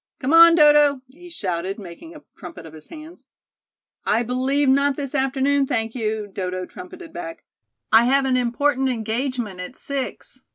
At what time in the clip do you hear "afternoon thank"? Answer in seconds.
5.13-5.93